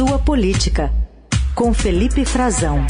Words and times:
Sua 0.00 0.18
Política, 0.18 0.90
com 1.54 1.74
Felipe 1.74 2.24
Frazão. 2.24 2.86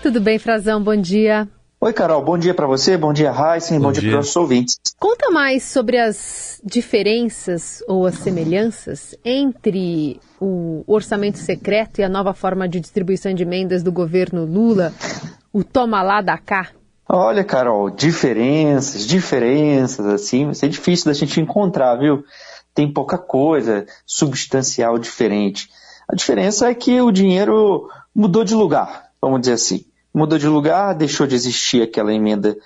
Tudo 0.00 0.20
bem, 0.20 0.38
Frazão? 0.38 0.80
Bom 0.80 0.94
dia. 0.94 1.48
Oi, 1.80 1.92
Carol. 1.92 2.24
Bom 2.24 2.38
dia 2.38 2.54
para 2.54 2.64
você, 2.64 2.96
bom 2.96 3.12
dia, 3.12 3.32
Heisen, 3.32 3.80
bom, 3.80 3.86
bom 3.86 3.92
dia, 3.92 4.02
dia 4.02 4.10
para 4.12 4.20
os 4.20 4.36
ouvintes. 4.36 4.76
Conta 5.00 5.32
mais 5.32 5.64
sobre 5.64 5.98
as 5.98 6.60
diferenças 6.64 7.82
ou 7.88 8.06
as 8.06 8.14
semelhanças 8.14 9.16
entre 9.24 10.20
o 10.40 10.84
orçamento 10.86 11.38
secreto 11.38 12.00
e 12.00 12.04
a 12.04 12.08
nova 12.08 12.32
forma 12.32 12.68
de 12.68 12.78
distribuição 12.78 13.34
de 13.34 13.42
emendas 13.42 13.82
do 13.82 13.90
governo 13.90 14.44
Lula, 14.44 14.92
o 15.52 15.64
toma 15.64 16.00
lá 16.02 16.20
da 16.20 16.38
cá. 16.38 16.68
Olha, 17.14 17.44
Carol, 17.44 17.90
diferenças, 17.90 19.06
diferenças, 19.06 20.06
assim, 20.06 20.46
vai 20.46 20.54
ser 20.54 20.68
difícil 20.68 21.06
da 21.06 21.12
gente 21.12 21.40
encontrar, 21.40 21.96
viu? 21.96 22.24
Tem 22.74 22.90
pouca 22.90 23.18
coisa 23.18 23.86
substancial 24.06 24.98
diferente. 24.98 25.68
A 26.08 26.16
diferença 26.16 26.70
é 26.70 26.74
que 26.74 27.00
o 27.00 27.12
dinheiro 27.12 27.88
mudou 28.14 28.44
de 28.44 28.54
lugar, 28.54 29.10
vamos 29.20 29.40
dizer 29.40 29.52
assim 29.52 29.84
mudou 30.12 30.38
de 30.38 30.46
lugar, 30.46 30.94
deixou 30.94 31.26
de 31.26 31.34
existir 31.34 31.82
aquela 31.82 32.12
emenda 32.12 32.56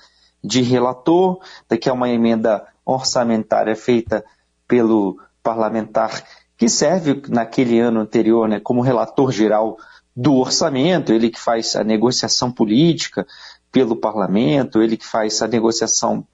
de 0.42 0.62
relator, 0.62 1.40
daqui 1.68 1.88
a 1.88 1.92
uma 1.92 2.08
emenda 2.08 2.66
orçamentária 2.84 3.74
feita 3.76 4.24
pelo 4.66 5.18
parlamentar 5.42 6.24
que 6.56 6.68
serve 6.68 7.22
naquele 7.28 7.78
ano 7.78 8.00
anterior 8.00 8.48
né, 8.48 8.60
como 8.60 8.80
relator 8.80 9.30
geral 9.30 9.76
do 10.14 10.34
orçamento, 10.34 11.12
ele 11.12 11.28
que 11.28 11.38
faz 11.38 11.76
a 11.76 11.84
negociação 11.84 12.50
política 12.50 13.26
pelo 13.70 13.96
parlamento, 13.96 14.80
ele 14.80 14.96
que 14.96 15.06
faz 15.06 15.40
a 15.42 15.48
negociação 15.48 16.26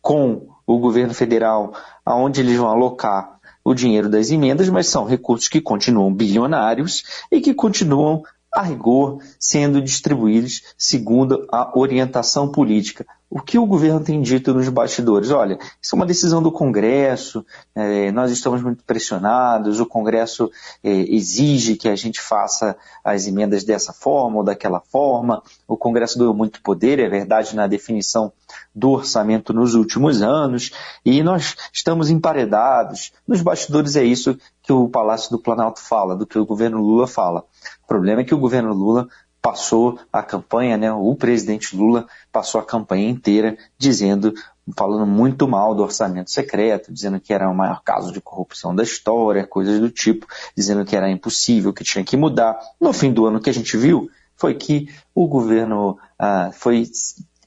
com 0.00 0.48
o 0.66 0.78
governo 0.78 1.14
federal, 1.14 1.72
aonde 2.04 2.40
eles 2.40 2.56
vão 2.56 2.68
alocar 2.68 3.38
o 3.64 3.74
dinheiro 3.74 4.08
das 4.08 4.30
emendas, 4.30 4.68
mas 4.68 4.88
são 4.88 5.04
recursos 5.04 5.48
que 5.48 5.60
continuam 5.60 6.12
bilionários 6.12 7.04
e 7.30 7.40
que 7.40 7.54
continuam 7.54 8.24
a 8.52 8.62
rigor, 8.62 9.18
sendo 9.38 9.80
distribuídos 9.80 10.74
segundo 10.76 11.46
a 11.50 11.72
orientação 11.78 12.50
política. 12.50 13.06
O 13.34 13.40
que 13.40 13.58
o 13.58 13.64
governo 13.64 13.98
tem 13.98 14.20
dito 14.20 14.52
nos 14.52 14.68
bastidores? 14.68 15.30
Olha, 15.30 15.58
isso 15.80 15.94
é 15.94 15.96
uma 15.96 16.04
decisão 16.04 16.42
do 16.42 16.52
Congresso, 16.52 17.42
é, 17.74 18.12
nós 18.12 18.30
estamos 18.30 18.60
muito 18.60 18.84
pressionados, 18.84 19.80
o 19.80 19.86
Congresso 19.86 20.50
é, 20.84 20.90
exige 20.90 21.76
que 21.76 21.88
a 21.88 21.96
gente 21.96 22.20
faça 22.20 22.76
as 23.02 23.26
emendas 23.26 23.64
dessa 23.64 23.90
forma 23.90 24.36
ou 24.36 24.44
daquela 24.44 24.80
forma, 24.80 25.42
o 25.66 25.78
Congresso 25.78 26.18
ganhou 26.18 26.34
muito 26.34 26.60
poder, 26.60 26.98
é 26.98 27.08
verdade, 27.08 27.56
na 27.56 27.66
definição 27.66 28.30
do 28.74 28.90
orçamento 28.90 29.54
nos 29.54 29.74
últimos 29.74 30.20
anos, 30.20 30.70
e 31.02 31.22
nós 31.22 31.56
estamos 31.72 32.10
emparedados. 32.10 33.12
Nos 33.26 33.40
bastidores 33.40 33.96
é 33.96 34.04
isso 34.04 34.36
que 34.62 34.74
o 34.74 34.90
Palácio 34.90 35.30
do 35.30 35.38
Planalto 35.38 35.80
fala, 35.80 36.14
do 36.14 36.26
que 36.26 36.38
o 36.38 36.44
governo 36.44 36.82
Lula 36.82 37.06
fala. 37.06 37.46
O 37.82 37.86
problema 37.86 38.20
é 38.20 38.24
que 38.24 38.34
o 38.34 38.38
governo 38.38 38.74
Lula 38.74 39.08
passou 39.42 39.98
a 40.12 40.22
campanha, 40.22 40.76
né, 40.76 40.92
o 40.92 41.14
presidente 41.16 41.76
Lula 41.76 42.06
passou 42.30 42.60
a 42.60 42.64
campanha 42.64 43.10
inteira 43.10 43.58
dizendo, 43.76 44.32
falando 44.78 45.04
muito 45.04 45.48
mal 45.48 45.74
do 45.74 45.82
orçamento 45.82 46.30
secreto, 46.30 46.92
dizendo 46.92 47.18
que 47.18 47.34
era 47.34 47.50
o 47.50 47.54
maior 47.54 47.82
caso 47.82 48.12
de 48.12 48.20
corrupção 48.20 48.72
da 48.74 48.84
história, 48.84 49.44
coisas 49.44 49.80
do 49.80 49.90
tipo, 49.90 50.26
dizendo 50.56 50.84
que 50.84 50.94
era 50.94 51.10
impossível, 51.10 51.72
que 51.72 51.82
tinha 51.82 52.04
que 52.04 52.16
mudar. 52.16 52.56
No 52.80 52.92
fim 52.92 53.12
do 53.12 53.26
ano, 53.26 53.40
que 53.40 53.50
a 53.50 53.54
gente 53.54 53.76
viu 53.76 54.08
foi 54.36 54.54
que 54.54 54.88
o 55.14 55.26
governo 55.26 55.98
ah, 56.18 56.50
foi 56.52 56.84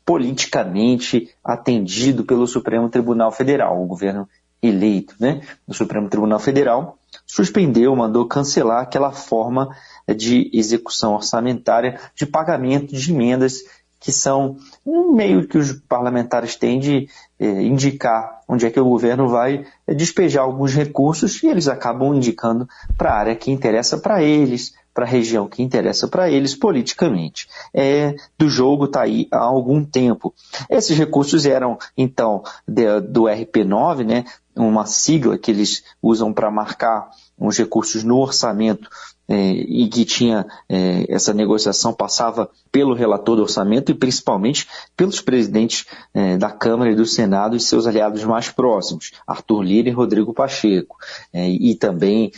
politicamente 0.05 1.33
atendido 1.43 2.25
pelo 2.25 2.45
Supremo 2.45 2.89
Tribunal 2.89 3.31
Federal, 3.31 3.81
o 3.81 3.87
governo 3.87 4.30
eleito 4.61 5.15
né, 5.19 5.41
do 5.67 5.73
Supremo 5.73 6.09
Tribunal 6.09 6.39
Federal, 6.39 6.97
suspendeu, 7.25 7.95
mandou 7.95 8.27
cancelar 8.27 8.83
aquela 8.83 9.11
forma 9.11 9.69
de 10.15 10.49
execução 10.53 11.15
orçamentária 11.15 11.99
de 12.15 12.25
pagamento 12.25 12.95
de 12.95 13.11
emendas 13.11 13.63
que 14.05 14.11
são 14.11 14.58
um 14.86 15.13
meio 15.13 15.47
que 15.47 15.58
os 15.58 15.73
parlamentares 15.73 16.55
têm 16.55 16.80
de 16.80 17.09
eh, 17.39 17.64
indicar 17.64 18.41
onde 18.47 18.64
é 18.64 18.69
que 18.69 18.80
o 18.80 18.85
governo 18.85 19.27
vai 19.27 19.65
eh, 19.87 19.95
despejar 19.95 20.43
alguns 20.43 20.75
recursos 20.75 21.41
e 21.41 21.47
eles 21.47 21.67
acabam 21.67 22.14
indicando 22.14 22.69
para 22.95 23.09
a 23.09 23.17
área 23.17 23.35
que 23.35 23.49
interessa 23.49 23.97
para 23.97 24.21
eles, 24.21 24.75
para 24.93 25.05
a 25.05 25.09
região 25.09 25.47
que 25.47 25.64
interessa 25.64 26.08
para 26.08 26.30
eles 26.30 26.53
politicamente. 26.55 27.49
É, 27.73 28.15
do 28.37 28.47
jogo 28.47 28.85
está 28.85 29.02
aí 29.02 29.27
há 29.31 29.39
algum 29.39 29.83
tempo. 29.83 30.33
Esses 30.69 30.95
recursos 30.95 31.45
eram, 31.45 31.77
então, 31.97 32.43
de, 32.67 33.02
do 33.02 33.23
RP9, 33.23 34.05
né, 34.05 34.25
uma 34.55 34.86
sigla 34.86 35.38
que 35.38 35.52
eles 35.52 35.83
usam 36.02 36.33
para 36.33 36.49
marcar 36.49 37.10
os 37.38 37.58
recursos 37.58 38.04
no 38.04 38.17
orçamento 38.17 38.89
é, 39.27 39.52
e 39.52 39.88
que 39.88 40.05
tinha 40.05 40.45
é, 40.70 41.05
essa 41.10 41.33
negociação 41.33 41.92
passava 41.92 42.48
pelo 42.71 42.94
relator 42.94 43.36
do 43.36 43.42
orçamento 43.42 43.92
e 43.92 43.95
principalmente 43.95 44.67
pelos 44.95 45.20
presidentes 45.20 45.86
é, 46.14 46.38
da 46.38 46.52
Câmara 46.52 46.92
e 46.92 46.95
do 46.95 47.08
Senado 47.08 47.55
e 47.55 47.60
seus 47.60 47.88
aliados 47.88 48.23
mais 48.23 48.49
próximos, 48.49 49.14
Arthur 49.26 49.64
Lira 49.64 49.89
e 49.89 49.92
Rodrigo 49.92 50.33
Pacheco. 50.33 50.98
E 51.33 51.76
também 51.76 52.32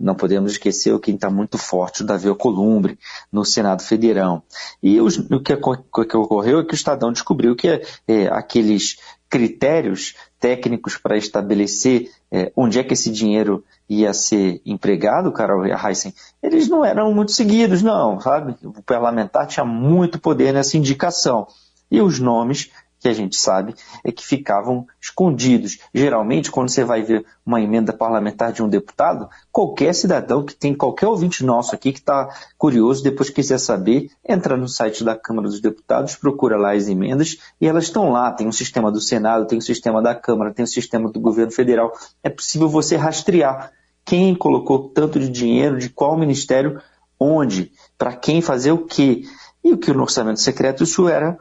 não 0.00 0.14
podemos 0.14 0.52
esquecer 0.52 0.92
o 0.92 1.00
quem 1.00 1.14
está 1.14 1.30
muito 1.30 1.58
forte, 1.58 2.02
o 2.02 2.06
Davi 2.06 2.28
Alcolumbre, 2.28 2.98
no 3.30 3.44
Senado 3.44 3.82
Federal. 3.82 4.42
E 4.82 5.00
os, 5.00 5.18
o 5.18 5.40
que, 5.40 5.56
que, 5.56 6.16
ocorreu 6.16 6.60
é 6.60 6.64
que 6.64 6.72
o 6.72 6.74
Estadão 6.74 7.12
descobriu 7.12 7.54
que 7.54 7.82
aqueles 8.30 8.96
critérios 9.28 10.14
técnicos 10.40 10.96
para 10.96 11.16
estabelecer 11.16 12.10
é, 12.32 12.50
onde 12.56 12.78
é 12.78 12.82
que 12.82 12.94
esse 12.94 13.10
dinheiro 13.10 13.62
ia 13.88 14.14
ser 14.14 14.62
empregado, 14.64 15.30
Carol 15.30 15.64
Heissen, 15.66 16.14
eles 16.42 16.68
não 16.68 16.84
eram 16.84 17.12
muito 17.12 17.32
seguidos, 17.32 17.82
não, 17.82 18.18
sabe? 18.20 18.56
O 18.64 18.82
parlamentar 18.82 19.46
tinha 19.46 19.64
muito 19.64 20.18
poder 20.18 20.52
nessa 20.52 20.76
indicação. 20.76 21.46
E 21.90 22.00
os 22.00 22.18
nomes 22.18 22.70
que 23.00 23.08
a 23.08 23.12
gente 23.12 23.36
sabe 23.36 23.74
é 24.04 24.12
que 24.12 24.24
ficavam 24.24 24.86
escondidos. 25.00 25.78
Geralmente, 25.92 26.50
quando 26.50 26.68
você 26.68 26.84
vai 26.84 27.02
ver 27.02 27.24
uma 27.44 27.60
emenda 27.60 27.92
parlamentar 27.92 28.52
de 28.52 28.62
um 28.62 28.68
deputado, 28.68 29.28
qualquer 29.50 29.94
cidadão 29.94 30.44
que 30.44 30.54
tem, 30.54 30.74
qualquer 30.74 31.06
ouvinte 31.06 31.44
nosso 31.44 31.74
aqui 31.74 31.92
que 31.92 31.98
está 31.98 32.28
curioso, 32.58 33.02
depois 33.02 33.30
quiser 33.30 33.58
saber, 33.58 34.10
entra 34.24 34.56
no 34.56 34.68
site 34.68 35.02
da 35.02 35.16
Câmara 35.16 35.48
dos 35.48 35.60
Deputados, 35.60 36.14
procura 36.14 36.58
lá 36.58 36.74
as 36.74 36.88
emendas 36.88 37.38
e 37.60 37.66
elas 37.66 37.84
estão 37.84 38.10
lá. 38.10 38.30
Tem 38.30 38.46
o 38.46 38.50
um 38.50 38.52
sistema 38.52 38.92
do 38.92 39.00
Senado, 39.00 39.46
tem 39.46 39.56
o 39.56 39.60
um 39.60 39.64
sistema 39.64 40.02
da 40.02 40.14
Câmara, 40.14 40.52
tem 40.52 40.62
o 40.62 40.68
um 40.68 40.70
sistema 40.70 41.10
do 41.10 41.18
governo 41.18 41.52
federal. 41.52 41.92
É 42.22 42.28
possível 42.28 42.68
você 42.68 42.96
rastrear 42.96 43.72
quem 44.04 44.34
colocou 44.34 44.90
tanto 44.90 45.18
de 45.18 45.28
dinheiro, 45.28 45.78
de 45.78 45.88
qual 45.88 46.18
ministério, 46.18 46.80
onde, 47.18 47.72
para 47.96 48.14
quem 48.14 48.42
fazer 48.42 48.72
o 48.72 48.84
quê. 48.84 49.22
E 49.62 49.72
o 49.72 49.78
que 49.78 49.92
no 49.92 50.02
orçamento 50.02 50.40
secreto 50.40 50.82
isso 50.82 51.08
era 51.08 51.38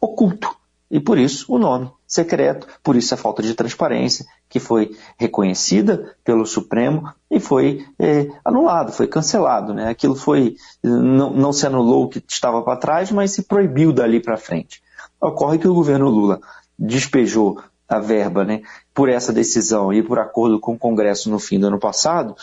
oculto. 0.00 0.59
E 0.90 0.98
por 0.98 1.18
isso 1.18 1.46
o 1.52 1.58
nome 1.58 1.90
secreto, 2.06 2.66
por 2.82 2.96
isso 2.96 3.14
a 3.14 3.16
falta 3.16 3.40
de 3.40 3.54
transparência, 3.54 4.26
que 4.48 4.58
foi 4.58 4.96
reconhecida 5.16 6.16
pelo 6.24 6.44
Supremo 6.44 7.08
e 7.30 7.38
foi 7.38 7.86
é, 7.96 8.28
anulado, 8.44 8.90
foi 8.90 9.06
cancelado. 9.06 9.72
Né? 9.72 9.88
Aquilo 9.88 10.16
foi, 10.16 10.56
não, 10.82 11.32
não 11.32 11.52
se 11.52 11.64
anulou 11.66 12.04
o 12.04 12.08
que 12.08 12.22
estava 12.28 12.60
para 12.62 12.76
trás, 12.76 13.12
mas 13.12 13.30
se 13.30 13.44
proibiu 13.44 13.92
dali 13.92 14.18
para 14.18 14.36
frente. 14.36 14.82
Ocorre 15.20 15.58
que 15.58 15.68
o 15.68 15.74
governo 15.74 16.08
Lula 16.08 16.40
despejou 16.76 17.62
a 17.88 18.00
verba 18.00 18.44
né, 18.44 18.62
por 18.92 19.08
essa 19.08 19.32
decisão 19.32 19.92
e 19.92 20.02
por 20.02 20.18
acordo 20.18 20.58
com 20.58 20.74
o 20.74 20.78
Congresso 20.78 21.30
no 21.30 21.38
fim 21.38 21.60
do 21.60 21.68
ano 21.68 21.78
passado, 21.78 22.34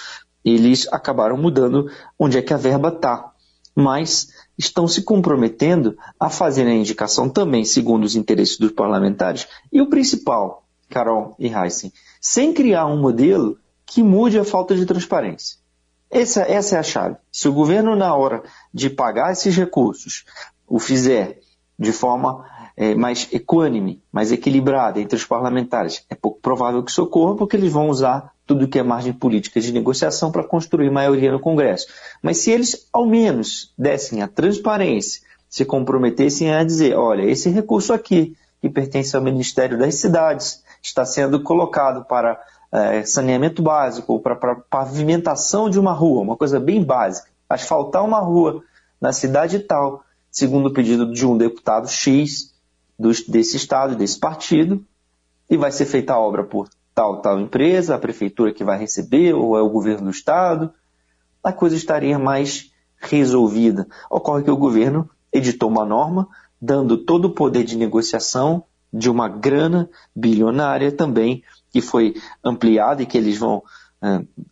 eles 0.44 0.88
acabaram 0.92 1.38
mudando 1.38 1.90
onde 2.18 2.38
é 2.38 2.42
que 2.42 2.54
a 2.54 2.58
verba 2.58 2.90
está. 2.90 3.32
Mas 3.76 4.30
estão 4.58 4.88
se 4.88 5.04
comprometendo 5.04 5.98
a 6.20 6.30
fazer 6.30 6.66
a 6.66 6.74
indicação 6.74 7.30
também 7.30 7.64
segundo 7.64 8.04
os 8.04 8.16
interesses 8.16 8.58
dos 8.58 8.72
parlamentares. 8.72 9.48
E 9.72 9.82
o 9.82 9.90
principal, 9.90 10.64
Carol 10.90 11.36
e 11.38 11.48
Heisen, 11.48 11.94
sem 12.20 12.54
criar 12.54 12.88
um 12.88 13.00
modelo 13.00 13.58
que 13.86 14.02
mude 14.02 14.40
a 14.40 14.44
falta 14.44 14.76
de 14.76 14.86
transparência. 14.86 15.58
Essa, 16.10 16.42
essa 16.42 16.76
é 16.76 16.80
a 16.80 16.84
chave. 16.84 17.18
Se 17.32 17.48
o 17.48 17.54
governo, 17.54 17.96
na 17.96 18.16
hora 18.16 18.44
de 18.74 18.90
pagar 18.90 19.32
esses 19.32 19.56
recursos, 19.56 20.26
o 20.68 20.80
fizer 20.80 21.40
de 21.78 21.92
forma 21.92 22.46
é, 22.76 22.96
mais 22.96 23.28
equânime, 23.32 24.02
mais 24.12 24.32
equilibrada 24.32 25.00
entre 25.00 25.16
os 25.16 25.26
parlamentares, 25.26 26.06
é 26.10 26.16
pouco 26.16 26.40
provável 26.40 26.84
que 26.84 26.92
isso 26.92 27.04
ocorra, 27.04 27.36
porque 27.36 27.56
eles 27.56 27.72
vão 27.72 27.90
usar 27.90 28.32
tudo 28.48 28.68
que 28.68 28.80
é 28.80 28.84
margem 28.84 29.12
política 29.12 29.60
de 29.60 29.74
negociação 29.74 30.32
para 30.32 30.44
construir 30.44 30.90
maioria 30.90 31.32
no 31.32 31.40
Congresso. 31.40 31.88
Mas 32.24 32.38
se 32.38 32.50
eles, 32.50 32.88
ao 32.94 33.06
menos, 33.06 33.74
dessem 33.78 34.24
a 34.24 34.28
transparência, 34.28 35.22
se 35.50 35.66
comprometessem 35.66 36.54
a 36.54 36.64
dizer, 36.64 36.96
olha, 36.96 37.24
esse 37.24 37.50
recurso 37.50 37.94
aqui, 37.94 38.36
que 38.62 38.70
pertence 38.70 39.16
ao 39.16 39.22
Ministério 39.22 39.78
das 39.78 39.96
Cidades, 39.96 40.64
está 40.82 41.06
sendo 41.06 41.44
colocado 41.44 42.06
para 42.06 42.42
é, 42.72 43.04
saneamento 43.04 43.62
básico 43.62 44.14
ou 44.14 44.20
para, 44.20 44.36
para 44.36 44.56
pavimentação 44.56 45.70
de 45.70 45.80
uma 45.80 45.92
rua, 45.92 46.22
uma 46.22 46.38
coisa 46.38 46.60
bem 46.60 46.84
básica. 46.84 47.30
Asfaltar 47.50 48.04
uma 48.04 48.20
rua 48.20 48.64
na 49.00 49.12
cidade 49.12 49.60
tal, 49.60 50.04
segundo 50.32 50.68
o 50.68 50.74
pedido 50.74 51.12
de 51.12 51.26
um 51.26 51.38
deputado 51.38 51.88
X, 51.88 52.54
desse 53.28 53.58
estado, 53.58 53.96
desse 53.96 54.20
partido, 54.20 54.84
e 55.50 55.56
vai 55.56 55.72
ser 55.72 55.86
feita 55.86 56.14
a 56.14 56.20
obra 56.20 56.44
por 56.44 56.68
tal, 56.98 57.22
tal 57.22 57.40
empresa, 57.40 57.94
a 57.94 58.00
prefeitura 58.00 58.52
que 58.52 58.64
vai 58.64 58.76
receber, 58.76 59.32
ou 59.36 59.56
é 59.56 59.62
o 59.62 59.70
governo 59.70 60.06
do 60.06 60.10
estado, 60.10 60.74
a 61.44 61.54
coisa 61.54 61.76
estaria 61.76 62.18
mais 62.18 62.72
resolvida. 62.98 63.88
Ocorre 64.10 64.42
que 64.42 64.50
o 64.50 64.58
governo 64.58 65.08
editou 65.32 65.70
uma 65.70 65.86
norma 65.86 66.28
dando 66.60 66.98
todo 66.98 67.26
o 67.26 67.34
poder 67.36 67.64
de 67.64 67.78
negociação 67.78 68.64
de 68.92 69.12
uma 69.12 69.30
grana 69.30 69.88
bilionária 70.16 70.92
também, 70.92 71.44
que 71.70 71.82
foi 71.82 72.16
ampliada 72.44 73.04
e 73.04 73.06
que 73.06 73.16
eles 73.16 73.38
vão, 73.38 73.62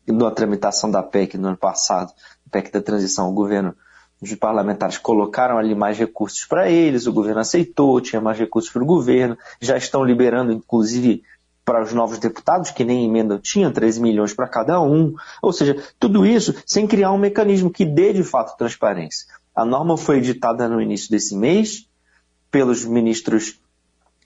na 0.06 0.30
tramitação 0.30 0.92
da 0.92 1.02
PEC 1.02 1.40
no 1.40 1.48
ano 1.48 1.58
passado, 1.58 2.14
PEC 2.52 2.72
da 2.72 2.80
transição, 2.80 3.28
o 3.28 3.34
governo, 3.34 3.74
os 4.22 4.36
parlamentares 4.36 5.00
colocaram 5.00 5.58
ali 5.58 5.74
mais 5.74 5.98
recursos 5.98 6.46
para 6.46 6.70
eles, 6.70 7.08
o 7.08 7.14
governo 7.14 7.42
aceitou, 7.42 8.00
tinha 8.00 8.22
mais 8.22 8.38
recursos 8.38 8.72
para 8.72 8.84
o 8.84 8.86
governo, 8.86 9.36
já 9.60 9.76
estão 9.76 10.04
liberando, 10.04 10.52
inclusive, 10.52 11.24
para 11.66 11.84
os 11.84 11.92
novos 11.92 12.20
deputados, 12.20 12.70
que 12.70 12.86
nem 12.86 13.06
emenda 13.06 13.40
tinham, 13.42 13.72
13 13.72 14.00
milhões 14.00 14.34
para 14.34 14.48
cada 14.48 14.80
um. 14.80 15.16
Ou 15.42 15.52
seja, 15.52 15.76
tudo 16.00 16.26
isso 16.26 16.54
sem 16.66 16.86
criar 16.86 17.12
um 17.12 17.18
mecanismo 17.18 17.72
que 17.72 17.84
dê 17.84 18.14
de 18.14 18.24
fato 18.24 18.56
transparência. 18.56 19.28
A 19.56 19.66
norma 19.66 19.98
foi 19.98 20.18
editada 20.18 20.70
no 20.70 20.80
início 20.80 21.10
desse 21.10 21.36
mês 21.36 21.90
pelos 22.52 22.86
ministros 22.86 23.60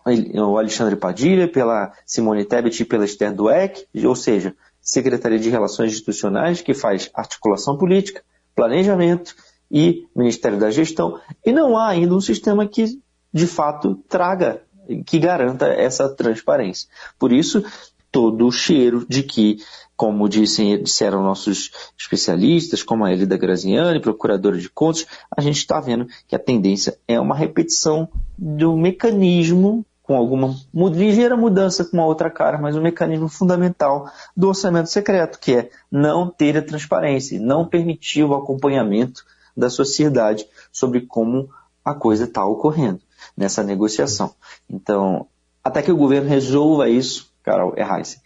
o 0.05 0.57
Alexandre 0.57 0.95
Padilha, 0.95 1.47
pela 1.47 1.91
Simone 2.05 2.45
Tebet 2.45 2.81
e 2.81 2.85
pela 2.85 3.05
Esther 3.05 3.33
Dweck, 3.33 3.85
ou 4.05 4.15
seja, 4.15 4.55
Secretaria 4.81 5.37
de 5.37 5.49
Relações 5.49 5.91
Institucionais, 5.91 6.61
que 6.61 6.73
faz 6.73 7.09
articulação 7.13 7.77
política, 7.77 8.23
planejamento 8.55 9.35
e 9.69 10.07
Ministério 10.15 10.57
da 10.57 10.71
Gestão, 10.71 11.19
e 11.45 11.51
não 11.51 11.77
há 11.77 11.89
ainda 11.89 12.15
um 12.15 12.21
sistema 12.21 12.67
que, 12.67 12.99
de 13.31 13.45
fato, 13.45 13.95
traga, 14.07 14.63
que 15.05 15.19
garanta 15.19 15.67
essa 15.67 16.09
transparência. 16.09 16.87
Por 17.17 17.31
isso, 17.31 17.63
todo 18.11 18.47
o 18.47 18.51
cheiro 18.51 19.05
de 19.07 19.23
que, 19.23 19.57
como 19.95 20.27
dissem, 20.27 20.81
disseram 20.81 21.23
nossos 21.23 21.71
especialistas, 21.97 22.83
como 22.83 23.05
a 23.05 23.11
Elida 23.11 23.37
Graziani, 23.37 23.99
procuradora 23.99 24.57
de 24.57 24.69
contas, 24.69 25.05
a 25.35 25.41
gente 25.41 25.57
está 25.57 25.79
vendo 25.79 26.07
que 26.27 26.35
a 26.35 26.39
tendência 26.39 26.97
é 27.07 27.19
uma 27.19 27.35
repetição 27.35 28.09
do 28.37 28.75
mecanismo 28.75 29.85
com 30.01 30.15
alguma 30.15 30.55
ligeira 30.73 31.37
mudança 31.37 31.85
com 31.85 31.97
uma 31.97 32.05
outra 32.05 32.31
cara, 32.31 32.57
mas 32.57 32.75
um 32.75 32.81
mecanismo 32.81 33.29
fundamental 33.29 34.09
do 34.35 34.47
orçamento 34.47 34.89
secreto, 34.89 35.37
que 35.39 35.53
é 35.53 35.69
não 35.91 36.27
ter 36.27 36.57
a 36.57 36.63
transparência, 36.63 37.39
não 37.39 37.63
permitir 37.63 38.23
o 38.23 38.33
acompanhamento 38.33 39.23
da 39.55 39.69
sociedade 39.69 40.47
sobre 40.71 41.01
como 41.01 41.47
a 41.85 41.93
coisa 41.93 42.23
está 42.23 42.43
ocorrendo 42.43 43.01
nessa 43.35 43.63
negociação. 43.63 44.33
Então, 44.69 45.27
até 45.63 45.81
que 45.81 45.91
o 45.91 45.97
governo 45.97 46.29
resolva 46.29 46.89
isso, 46.89 47.31
Carol 47.43 47.73
Errais, 47.77 48.21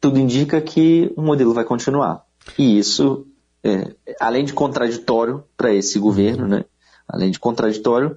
tudo 0.00 0.18
indica 0.18 0.60
que 0.60 1.12
o 1.16 1.22
modelo 1.22 1.52
vai 1.52 1.64
continuar. 1.64 2.24
E 2.58 2.78
isso, 2.78 3.26
é, 3.62 3.94
além 4.20 4.44
de 4.44 4.52
contraditório 4.52 5.44
para 5.56 5.74
esse 5.74 5.98
governo, 5.98 6.46
né, 6.46 6.64
além 7.08 7.30
de 7.30 7.38
contraditório, 7.38 8.16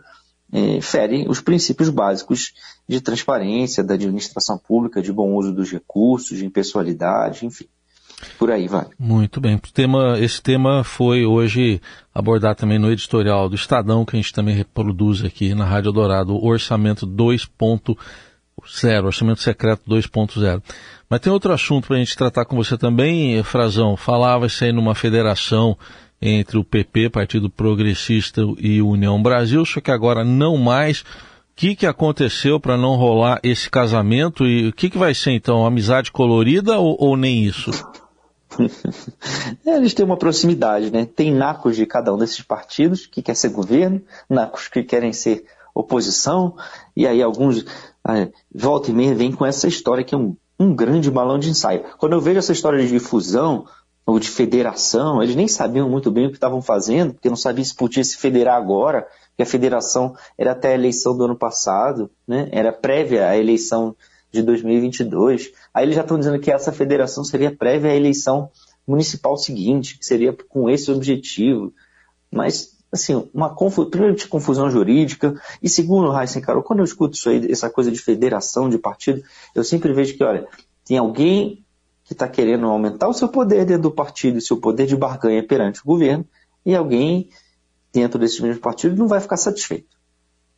é, 0.52 0.82
fere 0.82 1.28
os 1.30 1.40
princípios 1.40 1.90
básicos 1.90 2.54
de 2.88 3.00
transparência, 3.00 3.84
da 3.84 3.94
administração 3.94 4.58
pública, 4.58 5.02
de 5.02 5.12
bom 5.12 5.34
uso 5.34 5.54
dos 5.54 5.72
recursos, 5.72 6.38
de 6.38 6.46
impessoalidade, 6.46 7.46
enfim. 7.46 7.68
Por 8.38 8.52
aí 8.52 8.68
vai. 8.68 8.86
Muito 8.98 9.40
bem. 9.40 9.58
Tema, 9.74 10.18
esse 10.20 10.42
tema 10.42 10.84
foi 10.84 11.26
hoje 11.26 11.82
abordado 12.14 12.60
também 12.60 12.80
no 12.80 12.92
editorial 12.92 13.48
do 13.48 13.56
Estadão, 13.56 14.06
que 14.06 14.16
a 14.16 14.20
gente 14.20 14.34
também 14.34 14.56
reproduz 14.56 15.24
aqui 15.24 15.54
na 15.54 15.66
Rádio 15.66 15.92
Dourado, 15.92 16.34
o 16.34 16.46
Orçamento 16.46 17.08
2.0, 17.08 19.06
Orçamento 19.06 19.42
Secreto 19.42 19.84
2.0. 19.90 20.62
Mas 21.10 21.20
tem 21.20 21.32
outro 21.32 21.52
assunto 21.54 21.88
para 21.88 21.98
a 21.98 22.00
gente 22.00 22.16
tratar 22.16 22.46
com 22.46 22.56
você 22.56 22.78
também, 22.78 23.42
Frazão. 23.44 23.98
Falava-se 23.98 24.66
aí 24.66 24.72
numa 24.72 24.96
federação 24.96 25.78
entre 26.22 26.58
o 26.58 26.64
PP, 26.64 27.10
Partido 27.10 27.50
Progressista 27.50 28.42
e 28.60 28.82
União 28.82 29.22
Brasil, 29.22 29.66
só 29.66 29.82
que 29.82 29.90
agora 29.90 30.24
não 30.24 30.56
mais. 30.56 31.02
O 31.02 31.06
que, 31.56 31.76
que 31.76 31.86
aconteceu 31.86 32.60
para 32.60 32.78
não 32.78 32.96
rolar 32.96 33.40
esse 33.44 33.70
casamento 33.70 34.46
e 34.46 34.70
o 34.70 34.74
que, 34.74 34.90
que 34.90 34.98
vai 34.98 35.14
ser 35.14 35.32
então? 35.32 35.66
Amizade 35.66 36.12
colorida 36.12 36.80
ou, 36.80 36.96
ou 37.00 37.18
nem 37.18 37.44
isso? 37.44 37.72
É, 39.66 39.76
eles 39.76 39.94
têm 39.94 40.06
uma 40.06 40.18
proximidade, 40.18 40.92
né? 40.92 41.06
Tem 41.06 41.34
nacos 41.34 41.76
de 41.76 41.86
cada 41.86 42.14
um 42.14 42.18
desses 42.18 42.42
partidos 42.42 43.06
que 43.06 43.22
quer 43.22 43.36
ser 43.36 43.50
governo, 43.50 44.02
nacos 44.30 44.68
que 44.68 44.84
querem 44.84 45.14
ser 45.14 45.46
oposição, 45.74 46.56
e 46.96 47.08
aí 47.08 47.22
alguns 47.22 47.66
ah, 48.04 48.28
volta 48.54 48.90
e 48.90 48.94
meia 48.94 49.16
vem 49.16 49.32
com 49.32 49.46
essa 49.46 49.68
história 49.68 50.04
que 50.04 50.16
é 50.16 50.18
um, 50.18 50.36
um 50.60 50.76
grande 50.76 51.10
balão 51.10 51.40
de 51.40 51.50
ensaio. 51.50 51.86
Quando 51.98 52.14
eu 52.14 52.22
vejo 52.22 52.40
essa 52.40 52.52
história 52.52 52.86
de 52.86 53.00
fusão, 53.00 53.66
ou 54.06 54.20
de 54.20 54.30
federação, 54.30 55.22
eles 55.22 55.36
nem 55.36 55.48
sabiam 55.48 55.90
muito 55.90 56.12
bem 56.12 56.26
o 56.26 56.30
que 56.30 56.38
estavam 56.38 56.62
fazendo, 56.62 57.14
porque 57.14 57.30
não 57.30 57.36
sabiam 57.36 57.64
se 57.64 57.76
podia 57.76 58.04
se 58.04 58.18
federar 58.18 58.56
agora, 58.56 59.08
porque 59.30 59.44
a 59.44 59.46
federação 59.46 60.16
era 60.38 60.52
até 60.52 60.70
a 60.70 60.74
eleição 60.74 61.16
do 61.16 61.24
ano 61.24 61.36
passado, 61.36 62.10
né? 62.28 62.50
era 62.52 62.74
prévia 62.74 63.28
à 63.28 63.38
eleição 63.38 63.96
de 64.32 64.42
2022. 64.42 65.52
Aí 65.74 65.86
eles 65.86 65.96
já 65.96 66.02
estão 66.02 66.18
dizendo 66.18 66.40
que 66.40 66.52
essa 66.52 66.72
federação 66.72 67.24
seria 67.24 67.56
prévia 67.56 67.92
à 67.92 67.96
eleição 67.96 68.50
municipal 68.88 69.38
seguinte, 69.38 69.98
que 69.98 70.06
seria 70.06 70.36
com 70.50 70.70
esse 70.70 70.92
objetivo. 70.92 71.74
Mas, 72.32 72.78
assim, 72.92 73.30
uma 73.34 73.54
confusão, 73.54 73.90
primeiro 73.90 74.16
de 74.16 74.28
confusão 74.28 74.70
jurídica, 74.70 75.40
e 75.62 75.70
segundo, 75.70 76.10
Raíssa 76.10 76.42
Carol, 76.42 76.64
quando 76.64 76.80
eu 76.80 76.86
escuto 76.86 77.16
isso 77.16 77.30
aí, 77.30 77.52
essa 77.52 77.70
coisa 77.70 77.92
de 77.92 78.00
federação 78.00 78.70
de 78.70 78.78
partido, 78.78 79.22
eu 79.54 79.64
sempre 79.64 79.94
vejo 79.94 80.16
que, 80.16 80.24
olha, 80.24 80.48
tem 80.86 80.98
alguém 80.98 81.64
que 82.04 82.14
está 82.14 82.28
querendo 82.28 82.66
aumentar 82.66 83.08
o 83.08 83.14
seu 83.14 83.30
poder 83.30 83.66
dentro 83.66 83.84
do 83.84 83.92
partido 83.92 84.38
e 84.38 84.42
seu 84.42 84.58
poder 84.58 84.86
de 84.86 84.96
barganha 84.96 85.46
perante 85.46 85.82
o 85.82 85.86
governo, 85.86 86.26
e 86.66 86.76
alguém 86.76 87.30
dentro 87.94 88.20
desses 88.20 88.40
mesmos 88.40 88.60
partidos 88.60 88.98
não 88.98 89.08
vai 89.08 89.20
ficar 89.20 89.38
satisfeito. 89.38 90.01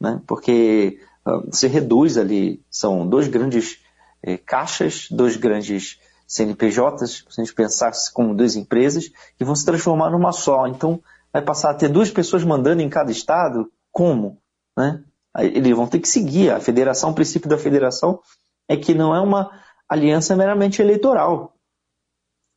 Né? 0.03 0.21
Porque 0.27 0.99
uh, 1.25 1.49
você 1.49 1.67
reduz 1.67 2.17
ali, 2.17 2.61
são 2.69 3.07
dois 3.07 3.29
grandes 3.29 3.77
eh, 4.21 4.37
caixas, 4.37 5.07
dois 5.09 5.37
grandes 5.37 5.97
CNPJs, 6.27 7.25
se 7.29 7.41
a 7.41 7.43
gente 7.43 7.55
pensasse 7.55 8.11
como 8.11 8.35
duas 8.35 8.57
empresas, 8.57 9.09
que 9.37 9.45
vão 9.45 9.55
se 9.55 9.65
transformar 9.65 10.09
numa 10.09 10.33
só. 10.33 10.67
Então, 10.67 11.01
vai 11.31 11.41
passar 11.41 11.71
a 11.71 11.73
ter 11.73 11.87
duas 11.87 12.11
pessoas 12.11 12.43
mandando 12.43 12.81
em 12.81 12.89
cada 12.89 13.13
estado? 13.13 13.71
Como? 13.93 14.39
Né? 14.77 15.01
Eles 15.37 15.73
vão 15.73 15.87
ter 15.87 15.99
que 15.99 16.09
seguir. 16.09 16.51
A 16.51 16.59
federação, 16.59 17.11
o 17.11 17.15
princípio 17.15 17.49
da 17.49 17.57
federação 17.57 18.19
é 18.67 18.75
que 18.75 18.93
não 18.93 19.15
é 19.15 19.21
uma 19.21 19.51
aliança 19.87 20.35
meramente 20.35 20.81
eleitoral, 20.81 21.53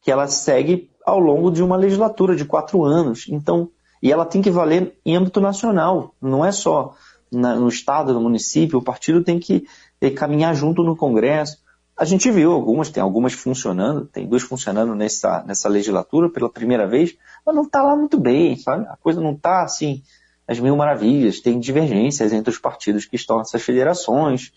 que 0.02 0.10
ela 0.10 0.26
segue 0.26 0.90
ao 1.04 1.20
longo 1.20 1.52
de 1.52 1.62
uma 1.62 1.76
legislatura 1.76 2.34
de 2.34 2.44
quatro 2.44 2.82
anos. 2.82 3.26
Então, 3.28 3.70
e 4.02 4.10
ela 4.10 4.26
tem 4.26 4.42
que 4.42 4.50
valer 4.50 4.98
em 5.04 5.16
âmbito 5.16 5.40
nacional, 5.40 6.12
não 6.20 6.44
é 6.44 6.50
só 6.50 6.94
na, 7.30 7.56
no 7.56 7.68
estado, 7.68 8.12
no 8.12 8.20
município. 8.20 8.78
O 8.78 8.82
partido 8.82 9.22
tem 9.22 9.38
que 9.38 9.66
eh, 10.00 10.10
caminhar 10.10 10.54
junto 10.54 10.82
no 10.82 10.96
Congresso. 10.96 11.58
A 11.96 12.04
gente 12.04 12.30
viu 12.30 12.52
algumas, 12.52 12.90
tem 12.90 13.02
algumas 13.02 13.32
funcionando, 13.32 14.06
tem 14.06 14.26
duas 14.26 14.42
funcionando 14.42 14.94
nessa, 14.94 15.42
nessa 15.44 15.68
legislatura 15.68 16.28
pela 16.28 16.50
primeira 16.50 16.86
vez, 16.86 17.16
mas 17.44 17.54
não 17.54 17.62
está 17.62 17.82
lá 17.82 17.96
muito 17.96 18.20
bem, 18.20 18.56
sabe? 18.56 18.86
A 18.86 18.96
coisa 18.96 19.20
não 19.20 19.32
está 19.32 19.62
assim, 19.62 20.02
as 20.46 20.60
mil 20.60 20.76
maravilhas, 20.76 21.40
tem 21.40 21.58
divergências 21.58 22.32
entre 22.32 22.50
os 22.50 22.58
partidos 22.58 23.04
que 23.06 23.16
estão 23.16 23.38
nessas 23.38 23.62
federações. 23.62 24.52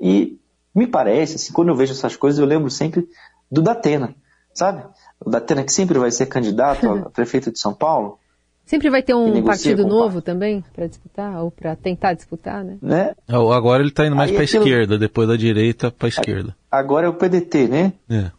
E 0.00 0.38
me 0.74 0.86
parece, 0.86 1.36
assim, 1.36 1.52
quando 1.52 1.68
eu 1.68 1.76
vejo 1.76 1.92
essas 1.92 2.16
coisas, 2.16 2.38
eu 2.38 2.46
lembro 2.46 2.70
sempre 2.70 3.08
do 3.50 3.62
Datena, 3.62 4.14
sabe? 4.54 4.84
O 5.18 5.30
Datena 5.30 5.64
que 5.64 5.72
sempre 5.72 5.98
vai 5.98 6.10
ser 6.10 6.26
candidato 6.26 6.88
a 6.88 7.10
prefeito 7.10 7.50
de 7.50 7.58
São 7.58 7.74
Paulo. 7.74 8.18
Sempre 8.70 8.88
vai 8.88 9.02
ter 9.02 9.14
um 9.14 9.42
partido 9.42 9.84
novo 9.84 10.22
também 10.22 10.64
para 10.72 10.86
disputar, 10.86 11.42
ou 11.42 11.50
para 11.50 11.74
tentar 11.74 12.12
disputar, 12.12 12.62
né? 12.62 12.78
né? 12.80 13.14
É, 13.28 13.34
agora 13.34 13.82
ele 13.82 13.88
está 13.88 14.06
indo 14.06 14.14
mais 14.14 14.30
para 14.30 14.42
a 14.42 14.44
aquilo... 14.44 14.62
esquerda, 14.62 14.96
depois 14.96 15.26
da 15.26 15.34
direita 15.34 15.90
para 15.90 16.06
a 16.06 16.08
esquerda. 16.08 16.56
Agora 16.70 17.08
é 17.08 17.10
o 17.10 17.14
PDT, 17.14 17.66
né? 17.66 17.92
É. 18.08 18.30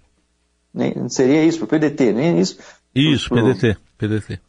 Não 0.96 1.10
seria 1.10 1.44
isso, 1.44 1.66
o 1.66 1.68
PDT, 1.68 2.14
nem 2.14 2.40
isso? 2.40 2.58
Isso, 2.96 3.28
pro... 3.28 3.44
PDT, 3.44 3.78
PDT. 3.98 4.40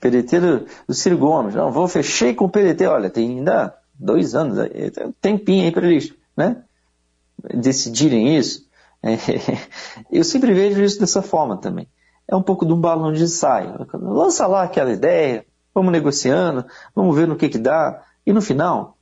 PDT 0.00 0.40
do, 0.40 0.66
do 0.88 0.94
Ciro 0.94 1.18
Gomes. 1.18 1.54
Não, 1.54 1.70
vou 1.70 1.86
fechei 1.86 2.32
com 2.32 2.46
o 2.46 2.50
PDT, 2.50 2.86
olha, 2.86 3.10
tem 3.10 3.36
ainda 3.36 3.76
dois 3.94 4.34
anos, 4.34 4.56
tem 4.70 5.06
um 5.06 5.12
tempinho 5.12 5.66
aí 5.66 5.70
para 5.70 5.86
eles, 5.86 6.14
né? 6.34 6.62
decidirem 7.54 8.38
isso, 8.38 8.66
é, 9.02 9.18
eu 10.10 10.24
sempre 10.24 10.54
vejo 10.54 10.82
isso 10.82 10.98
dessa 10.98 11.20
forma 11.20 11.58
também. 11.58 11.86
É 12.28 12.34
um 12.34 12.42
pouco 12.42 12.66
de 12.66 12.72
um 12.72 12.80
balão 12.80 13.12
de 13.12 13.22
ensaio. 13.22 13.86
Lança 13.94 14.46
lá 14.46 14.62
aquela 14.62 14.90
ideia, 14.90 15.44
vamos 15.74 15.92
negociando, 15.92 16.64
vamos 16.94 17.14
ver 17.14 17.28
no 17.28 17.36
que 17.36 17.48
que 17.48 17.58
dá, 17.58 18.02
e 18.26 18.32
no 18.32 18.42
final, 18.42 18.96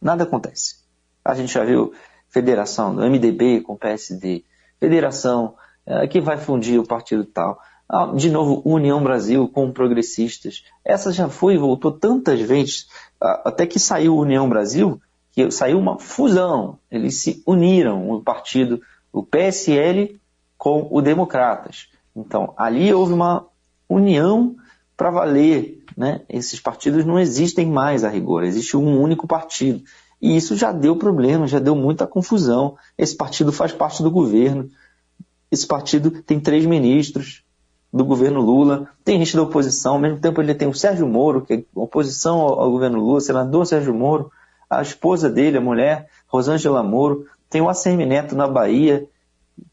nada 0.00 0.24
acontece. 0.24 0.76
A 1.24 1.34
gente 1.34 1.52
já 1.52 1.64
viu 1.64 1.92
federação 2.28 2.94
do 2.94 3.02
MDB 3.02 3.60
com 3.60 3.74
o 3.74 3.78
PSD, 3.78 4.44
federação 4.80 5.54
é, 5.86 6.06
que 6.06 6.20
vai 6.20 6.36
fundir 6.36 6.78
o 6.80 6.86
partido 6.86 7.24
tal. 7.24 7.58
Ah, 7.88 8.06
de 8.14 8.30
novo, 8.30 8.62
União 8.64 9.02
Brasil 9.02 9.46
com 9.48 9.70
progressistas. 9.70 10.64
Essa 10.84 11.12
já 11.12 11.28
foi 11.28 11.54
e 11.54 11.58
voltou 11.58 11.92
tantas 11.92 12.40
vezes, 12.40 12.88
até 13.20 13.66
que 13.66 13.78
saiu 13.78 14.16
União 14.16 14.48
Brasil, 14.48 15.00
que 15.32 15.50
saiu 15.50 15.78
uma 15.78 15.98
fusão. 15.98 16.78
Eles 16.90 17.20
se 17.20 17.42
uniram, 17.46 18.10
o 18.10 18.22
partido 18.22 18.80
o 19.14 19.22
PSL 19.22 20.20
com 20.58 20.88
o 20.90 21.00
Democratas. 21.00 21.88
Então, 22.14 22.54
ali 22.56 22.92
houve 22.92 23.12
uma 23.12 23.46
união 23.88 24.56
para 24.96 25.10
valer. 25.10 25.82
Né? 25.96 26.22
Esses 26.28 26.60
partidos 26.60 27.04
não 27.04 27.18
existem 27.18 27.66
mais 27.66 28.04
a 28.04 28.08
rigor, 28.08 28.44
existe 28.44 28.76
um 28.76 29.00
único 29.00 29.26
partido. 29.26 29.82
E 30.20 30.36
isso 30.36 30.56
já 30.56 30.72
deu 30.72 30.96
problema, 30.96 31.46
já 31.46 31.58
deu 31.58 31.74
muita 31.74 32.06
confusão. 32.06 32.76
Esse 32.96 33.16
partido 33.16 33.52
faz 33.52 33.72
parte 33.72 34.02
do 34.02 34.10
governo. 34.10 34.70
Esse 35.50 35.66
partido 35.66 36.10
tem 36.10 36.40
três 36.40 36.64
ministros 36.64 37.44
do 37.92 38.04
governo 38.04 38.40
Lula, 38.40 38.88
tem 39.04 39.18
gente 39.18 39.36
da 39.36 39.42
oposição, 39.42 39.92
ao 39.92 40.00
mesmo 40.00 40.18
tempo 40.18 40.42
ele 40.42 40.52
tem 40.52 40.66
o 40.66 40.74
Sérgio 40.74 41.06
Moro, 41.06 41.42
que 41.42 41.54
é 41.54 41.62
oposição 41.76 42.40
ao, 42.40 42.68
governo 42.68 42.98
Lula, 42.98 43.20
senador 43.20 43.64
Sérgio 43.66 43.94
Moro, 43.94 44.32
a 44.68 44.82
esposa 44.82 45.30
dele, 45.30 45.58
a 45.58 45.60
mulher, 45.60 46.08
Rosângela 46.26 46.82
Moro, 46.82 47.24
tem 47.48 47.60
o 47.60 47.68
ACM 47.68 48.04
Neto 48.04 48.34
na 48.34 48.48
Bahia, 48.48 49.06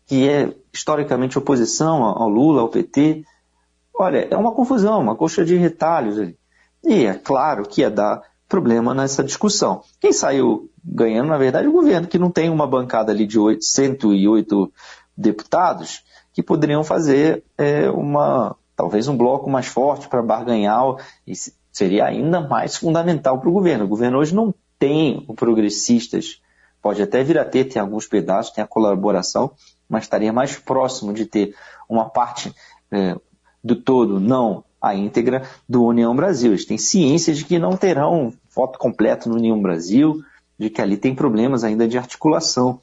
que 0.05 0.29
é 0.29 0.53
historicamente 0.73 1.37
oposição 1.37 2.03
ao 2.03 2.29
Lula, 2.29 2.61
ao 2.61 2.69
PT. 2.69 3.23
Olha, 3.93 4.27
é 4.29 4.37
uma 4.37 4.51
confusão, 4.51 5.01
uma 5.01 5.15
coxa 5.15 5.43
de 5.43 5.55
retalhos 5.55 6.17
ali. 6.17 6.37
E 6.83 7.05
é 7.05 7.13
claro 7.13 7.63
que 7.63 7.81
ia 7.81 7.91
dar 7.91 8.21
problema 8.47 8.93
nessa 8.93 9.23
discussão. 9.23 9.81
Quem 9.99 10.11
saiu 10.11 10.69
ganhando, 10.83 11.29
na 11.29 11.37
verdade, 11.37 11.65
é 11.65 11.69
o 11.69 11.73
governo, 11.73 12.07
que 12.07 12.19
não 12.19 12.31
tem 12.31 12.49
uma 12.49 12.67
bancada 12.67 13.11
ali 13.11 13.25
de 13.25 13.39
8, 13.39 13.63
108 13.63 14.73
deputados 15.15 16.03
que 16.33 16.41
poderiam 16.41 16.83
fazer 16.83 17.43
é, 17.57 17.89
uma 17.89 18.55
talvez 18.75 19.07
um 19.07 19.15
bloco 19.15 19.49
mais 19.49 19.67
forte 19.67 20.07
para 20.07 20.23
barganhar 20.23 20.95
e 21.27 21.33
seria 21.71 22.05
ainda 22.05 22.41
mais 22.41 22.75
fundamental 22.75 23.39
para 23.39 23.49
o 23.49 23.53
governo. 23.53 23.85
O 23.85 23.87
governo 23.87 24.17
hoje 24.17 24.33
não 24.33 24.53
tem 24.79 25.23
o 25.27 25.35
progressistas, 25.35 26.41
pode 26.81 27.01
até 27.01 27.23
vir 27.23 27.37
a 27.37 27.45
ter, 27.45 27.65
tem 27.65 27.81
alguns 27.81 28.07
pedaços, 28.07 28.51
tem 28.51 28.63
a 28.63 28.67
colaboração, 28.67 29.51
mas 29.91 30.03
estaria 30.03 30.31
mais 30.31 30.55
próximo 30.55 31.13
de 31.13 31.25
ter 31.25 31.53
uma 31.89 32.09
parte 32.09 32.55
é, 32.89 33.15
do 33.61 33.75
todo, 33.75 34.19
não 34.19 34.63
a 34.81 34.95
íntegra, 34.95 35.43
do 35.69 35.83
União 35.83 36.15
Brasil. 36.15 36.51
Eles 36.51 36.65
têm 36.65 36.77
ciência 36.77 37.33
de 37.33 37.45
que 37.45 37.59
não 37.59 37.77
terão 37.77 38.33
voto 38.55 38.79
completo 38.79 39.29
no 39.29 39.35
União 39.35 39.61
Brasil, 39.61 40.23
de 40.57 40.69
que 40.69 40.81
ali 40.81 40.97
tem 40.97 41.13
problemas 41.13 41.63
ainda 41.63 41.87
de 41.87 41.97
articulação. 41.97 42.79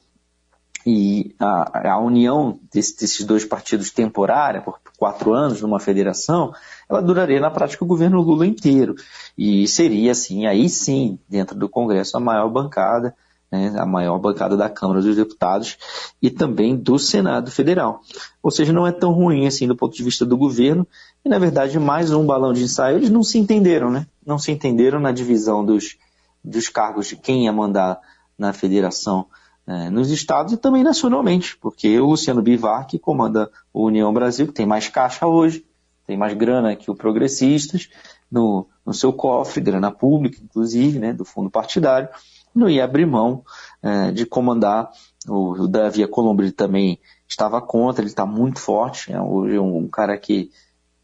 E 0.85 1.35
a, 1.37 1.91
a 1.91 1.99
união 1.99 2.57
desse, 2.71 2.97
desses 2.97 3.25
dois 3.25 3.43
partidos 3.43 3.91
temporária, 3.91 4.61
por 4.61 4.79
quatro 4.97 5.33
anos, 5.33 5.61
numa 5.61 5.79
federação, 5.79 6.53
ela 6.89 7.01
duraria 7.01 7.39
na 7.39 7.51
prática 7.51 7.83
o 7.83 7.87
governo 7.87 8.21
Lula 8.21 8.47
inteiro. 8.47 8.95
E 9.37 9.67
seria, 9.67 10.11
assim, 10.11 10.45
aí 10.45 10.69
sim, 10.69 11.19
dentro 11.27 11.57
do 11.57 11.67
Congresso, 11.67 12.15
a 12.15 12.19
maior 12.19 12.49
bancada 12.49 13.13
né, 13.51 13.73
a 13.77 13.85
maior 13.85 14.19
bancada 14.19 14.55
da 14.55 14.69
Câmara 14.69 15.01
dos 15.01 15.15
Deputados 15.15 15.77
e 16.21 16.29
também 16.29 16.75
do 16.75 16.99
Senado 16.99 17.51
Federal. 17.51 18.01
Ou 18.41 18.51
seja, 18.51 18.71
não 18.71 18.85
é 18.85 18.91
tão 18.91 19.11
ruim 19.11 19.47
assim 19.47 19.67
do 19.67 19.75
ponto 19.75 19.95
de 19.95 20.03
vista 20.03 20.25
do 20.25 20.37
governo, 20.37 20.87
e 21.23 21.29
na 21.29 21.39
verdade 21.39 21.79
mais 21.79 22.11
um 22.11 22.25
balão 22.25 22.53
de 22.53 22.63
ensaio, 22.63 22.97
eles 22.97 23.09
não 23.09 23.23
se 23.23 23.37
entenderam, 23.37 23.89
né? 23.89 24.07
Não 24.25 24.37
se 24.37 24.51
entenderam 24.51 24.99
na 24.99 25.11
divisão 25.11 25.65
dos, 25.65 25.97
dos 26.43 26.69
cargos 26.69 27.07
de 27.07 27.15
quem 27.15 27.45
ia 27.45 27.53
mandar 27.53 27.99
na 28.37 28.53
federação 28.53 29.25
é, 29.67 29.89
nos 29.89 30.09
estados 30.09 30.53
e 30.53 30.57
também 30.57 30.83
nacionalmente, 30.83 31.57
porque 31.57 31.99
o 31.99 32.07
Luciano 32.07 32.41
Bivar, 32.41 32.87
que 32.87 32.97
comanda 32.97 33.51
o 33.71 33.85
União 33.85 34.11
Brasil, 34.11 34.47
que 34.47 34.53
tem 34.53 34.65
mais 34.65 34.87
caixa 34.87 35.27
hoje, 35.27 35.63
tem 36.07 36.17
mais 36.17 36.33
grana 36.33 36.75
que 36.75 36.89
o 36.89 36.95
Progressistas, 36.95 37.87
no, 38.31 38.67
no 38.83 38.95
seu 38.95 39.13
cofre, 39.13 39.61
grana 39.61 39.91
pública, 39.91 40.39
inclusive, 40.43 40.97
né, 40.97 41.13
do 41.13 41.23
fundo 41.23 41.51
partidário, 41.51 42.09
não 42.53 42.69
ia 42.69 42.83
abrir 42.83 43.05
mão 43.05 43.43
é, 43.81 44.11
de 44.11 44.25
comandar. 44.25 44.89
O, 45.27 45.51
o 45.63 45.67
Davi 45.67 46.05
Colombo 46.07 46.49
também 46.51 46.99
estava 47.27 47.61
contra, 47.61 48.01
ele 48.01 48.09
está 48.09 48.25
muito 48.25 48.59
forte, 48.59 49.11
é 49.11 49.21
um, 49.21 49.77
um 49.77 49.87
cara 49.87 50.17
que 50.17 50.49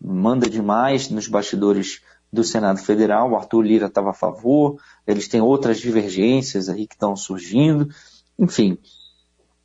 manda 0.02 0.50
demais 0.50 1.10
nos 1.10 1.28
bastidores 1.28 2.02
do 2.32 2.44
Senado 2.44 2.80
Federal, 2.80 3.32
o 3.32 3.36
Arthur 3.36 3.62
Lira 3.62 3.86
estava 3.86 4.10
a 4.10 4.14
favor, 4.14 4.78
eles 5.08 5.28
têm 5.28 5.42
outras 5.42 5.80
divergências 5.80 6.68
aí 6.68 6.86
que 6.86 6.96
estão 6.96 7.16
surgindo, 7.16 7.88
enfim, 8.38 8.78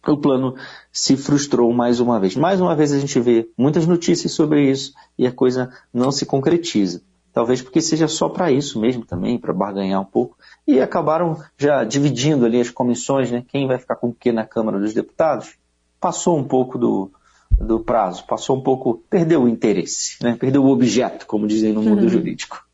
o 0.06 0.16
plano 0.16 0.54
se 0.92 1.16
frustrou 1.16 1.72
mais 1.72 2.00
uma 2.00 2.18
vez. 2.18 2.36
Mais 2.36 2.60
uma 2.60 2.74
vez 2.74 2.92
a 2.92 2.98
gente 2.98 3.18
vê 3.20 3.50
muitas 3.56 3.86
notícias 3.86 4.32
sobre 4.32 4.70
isso 4.70 4.92
e 5.18 5.26
a 5.26 5.32
coisa 5.32 5.70
não 5.92 6.10
se 6.10 6.24
concretiza. 6.24 7.02
Talvez 7.32 7.62
porque 7.62 7.80
seja 7.80 8.08
só 8.08 8.28
para 8.28 8.50
isso 8.50 8.80
mesmo 8.80 9.04
também, 9.04 9.38
para 9.38 9.52
barganhar 9.52 10.00
um 10.00 10.04
pouco. 10.04 10.36
E 10.66 10.80
acabaram 10.80 11.40
já 11.56 11.84
dividindo 11.84 12.44
ali 12.44 12.60
as 12.60 12.70
comissões, 12.70 13.30
né? 13.30 13.44
Quem 13.46 13.66
vai 13.66 13.78
ficar 13.78 13.96
com 13.96 14.08
o 14.08 14.14
que 14.14 14.32
na 14.32 14.44
Câmara 14.44 14.78
dos 14.80 14.92
Deputados? 14.92 15.56
Passou 16.00 16.36
um 16.36 16.44
pouco 16.44 16.76
do, 16.76 17.10
do 17.50 17.80
prazo, 17.80 18.24
passou 18.26 18.56
um 18.56 18.62
pouco, 18.62 19.02
perdeu 19.08 19.44
o 19.44 19.48
interesse, 19.48 20.16
né? 20.22 20.36
Perdeu 20.38 20.64
o 20.64 20.70
objeto, 20.70 21.26
como 21.26 21.46
dizem 21.46 21.72
no 21.72 21.82
mundo 21.82 22.02
uhum. 22.02 22.08
jurídico. 22.08 22.64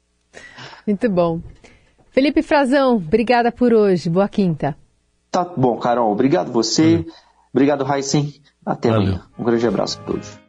Muito 0.86 1.10
bom. 1.10 1.40
Felipe 2.10 2.40
Frazão, 2.40 2.96
obrigada 2.96 3.52
por 3.52 3.74
hoje. 3.74 4.08
Boa 4.08 4.28
quinta. 4.28 4.76
Tá 5.30 5.44
bom, 5.44 5.76
Carol. 5.76 6.10
Obrigado 6.10 6.50
você. 6.50 6.96
Valeu. 6.96 7.12
Obrigado, 7.52 7.92
Heisen. 7.92 8.34
Até 8.64 8.88
Valeu. 8.88 9.02
amanhã. 9.02 9.26
Um 9.38 9.44
grande 9.44 9.66
abraço 9.66 10.00
a 10.00 10.04
todos. 10.04 10.45